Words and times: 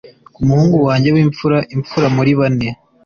ku 0.33 0.39
muhungu 0.47 0.77
wanjye 0.87 1.09
wimfura, 1.15 1.57
imfura 1.75 2.07
muri 2.15 2.31
bane 2.39 2.69